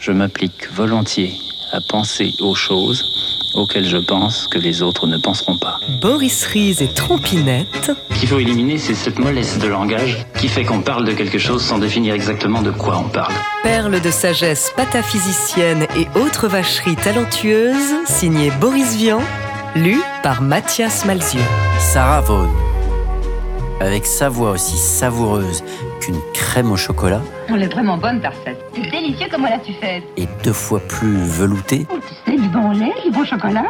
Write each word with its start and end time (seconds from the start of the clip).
Je 0.00 0.12
m'applique 0.12 0.72
volontiers 0.72 1.34
à 1.72 1.80
penser 1.82 2.32
aux 2.40 2.54
choses 2.54 3.04
auxquelles 3.54 3.86
je 3.86 3.98
pense 3.98 4.46
que 4.46 4.58
les 4.58 4.80
autres 4.80 5.06
ne 5.06 5.18
penseront 5.18 5.58
pas. 5.58 5.78
Boris 6.00 6.46
Ries 6.46 6.76
et 6.80 6.88
Trompinette. 6.88 7.92
Ce 8.10 8.18
qu'il 8.18 8.26
faut 8.26 8.38
éliminer, 8.38 8.78
c'est 8.78 8.94
cette 8.94 9.18
mollesse 9.18 9.58
de 9.58 9.68
langage 9.68 10.24
qui 10.38 10.48
fait 10.48 10.64
qu'on 10.64 10.80
parle 10.80 11.04
de 11.04 11.12
quelque 11.12 11.38
chose 11.38 11.62
sans 11.62 11.76
définir 11.76 12.14
exactement 12.14 12.62
de 12.62 12.70
quoi 12.70 12.96
on 12.96 13.10
parle. 13.10 13.34
Perle 13.62 14.00
de 14.00 14.10
sagesse 14.10 14.72
pataphysicienne 14.74 15.86
et 15.94 16.08
autres 16.18 16.48
vacheries 16.48 16.96
talentueuses, 16.96 18.06
signé 18.06 18.50
Boris 18.58 18.96
Vian, 18.96 19.20
lu 19.76 20.00
par 20.22 20.40
Mathias 20.40 21.04
Malzieu. 21.04 21.42
Sarah 21.78 22.22
Vaughan, 22.22 22.48
avec 23.80 24.06
sa 24.06 24.30
voix 24.30 24.52
aussi 24.52 24.78
savoureuse 24.78 25.62
qu'une 26.00 26.18
crème 26.34 26.72
au 26.72 26.76
chocolat. 26.76 27.20
Elle 27.48 27.62
est 27.62 27.72
vraiment 27.72 27.96
bonne 27.96 28.20
ta 28.20 28.30
recette. 28.30 28.58
C'est 28.74 28.90
délicieux 28.90 29.28
comment 29.30 29.48
l'as-tu 29.48 29.72
fait 29.74 30.02
Et 30.16 30.26
deux 30.42 30.52
fois 30.52 30.80
plus 30.80 31.16
veloutée. 31.16 31.86
Oh, 31.92 31.98
tu 32.08 32.30
sais, 32.30 32.38
du 32.38 32.48
bon 32.48 32.70
lait, 32.70 32.92
du 33.04 33.10
bon 33.10 33.24
chocolat, 33.24 33.66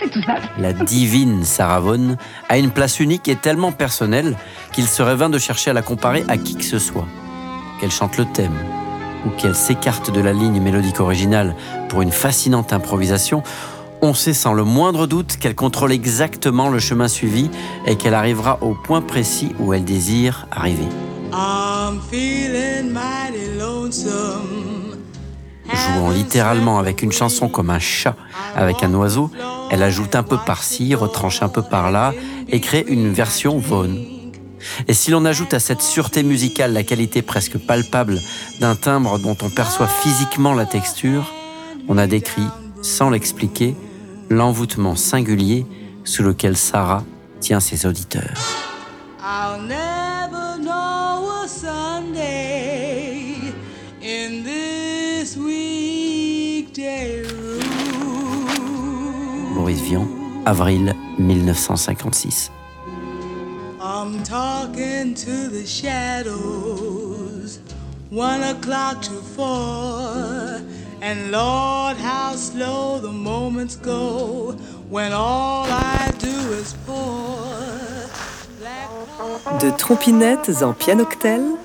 c'est 0.00 0.10
tout 0.10 0.22
ça. 0.22 0.36
La 0.58 0.72
divine 0.72 1.44
Sarah 1.44 1.80
Vaughan 1.80 2.16
a 2.48 2.58
une 2.58 2.70
place 2.70 3.00
unique 3.00 3.28
et 3.28 3.36
tellement 3.36 3.72
personnelle 3.72 4.36
qu'il 4.72 4.86
serait 4.86 5.16
vain 5.16 5.28
de 5.28 5.38
chercher 5.38 5.70
à 5.70 5.74
la 5.74 5.82
comparer 5.82 6.24
à 6.28 6.38
qui 6.38 6.56
que 6.56 6.64
ce 6.64 6.78
soit. 6.78 7.06
Qu'elle 7.80 7.90
chante 7.90 8.16
le 8.16 8.24
thème 8.24 8.56
ou 9.26 9.30
qu'elle 9.30 9.54
s'écarte 9.54 10.10
de 10.10 10.20
la 10.20 10.32
ligne 10.32 10.60
mélodique 10.60 11.00
originale 11.00 11.54
pour 11.88 12.02
une 12.02 12.12
fascinante 12.12 12.72
improvisation, 12.72 13.42
on 14.00 14.14
sait 14.14 14.32
sans 14.32 14.52
le 14.52 14.64
moindre 14.64 15.06
doute 15.06 15.36
qu'elle 15.36 15.54
contrôle 15.54 15.92
exactement 15.92 16.68
le 16.68 16.80
chemin 16.80 17.06
suivi 17.06 17.50
et 17.86 17.96
qu'elle 17.96 18.14
arrivera 18.14 18.58
au 18.60 18.74
point 18.74 19.00
précis 19.00 19.54
où 19.60 19.72
elle 19.72 19.84
désire 19.84 20.48
arriver. 20.50 20.88
Jouant 25.72 26.10
littéralement 26.10 26.78
avec 26.78 27.02
une 27.02 27.12
chanson 27.12 27.48
comme 27.48 27.70
un 27.70 27.78
chat 27.78 28.16
avec 28.54 28.82
un 28.82 28.92
oiseau, 28.94 29.30
elle 29.70 29.82
ajoute 29.82 30.14
un 30.14 30.22
peu 30.22 30.36
par-ci, 30.36 30.94
retranche 30.94 31.42
un 31.42 31.48
peu 31.48 31.62
par-là 31.62 32.12
et 32.48 32.60
crée 32.60 32.84
une 32.86 33.12
version 33.12 33.58
Vaughan. 33.58 33.94
Et 34.88 34.94
si 34.94 35.10
l'on 35.10 35.24
ajoute 35.24 35.54
à 35.54 35.60
cette 35.60 35.82
sûreté 35.82 36.22
musicale 36.22 36.72
la 36.72 36.82
qualité 36.82 37.22
presque 37.22 37.58
palpable 37.58 38.20
d'un 38.60 38.76
timbre 38.76 39.18
dont 39.18 39.36
on 39.42 39.50
perçoit 39.50 39.88
physiquement 39.88 40.54
la 40.54 40.66
texture, 40.66 41.32
on 41.88 41.98
a 41.98 42.06
décrit, 42.06 42.46
sans 42.82 43.10
l'expliquer, 43.10 43.74
l'envoûtement 44.28 44.96
singulier 44.96 45.66
sous 46.04 46.22
lequel 46.22 46.56
Sarah 46.56 47.04
tient 47.40 47.60
ses 47.60 47.86
auditeurs. 47.86 48.38
Maurice 59.54 59.80
Vian, 59.80 60.06
avril 60.44 60.86
1956. 61.18 62.50
I'm 63.80 64.22
talking 64.24 65.14
to 65.14 65.48
the 65.48 65.64
shadows, 65.66 67.60
one 68.10 68.42
o'clock 68.42 69.02
to 69.02 69.12
four. 69.36 70.60
And 71.00 71.30
Lord, 71.30 71.96
how 71.96 72.34
slow 72.36 72.98
the 72.98 73.12
moments 73.12 73.76
go 73.76 74.56
when 74.88 75.12
all 75.12 75.66
I 75.68 76.10
do 76.18 76.52
is 76.52 76.74
pour. 76.86 77.42
De 79.60 79.70
trompinettes 79.70 80.62
en 80.62 80.72
pianoctel, 80.72 81.56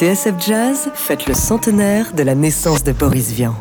TSF 0.00 0.34
Jazz 0.40 0.90
fête 0.94 1.26
le 1.26 1.34
centenaire 1.34 2.14
de 2.14 2.22
la 2.22 2.34
naissance 2.34 2.82
de 2.82 2.92
Boris 2.92 3.32
Vian. 3.32 3.54